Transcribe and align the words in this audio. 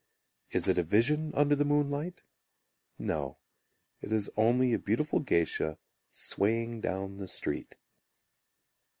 Is 0.49 0.67
it 0.67 0.79
a 0.79 0.83
vision 0.83 1.31
Under 1.35 1.55
the 1.55 1.63
moonlight? 1.63 2.23
No, 2.97 3.37
it 4.01 4.11
is 4.11 4.31
only 4.35 4.73
A 4.73 4.79
beautiful 4.79 5.19
geisha 5.19 5.77
swaying 6.09 6.81
down 6.81 7.17
the 7.17 7.27
street. 7.27 7.75